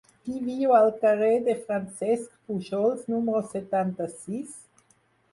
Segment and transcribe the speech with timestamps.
[0.27, 4.57] Qui viu al carrer de Francesc Pujols número setanta-sis?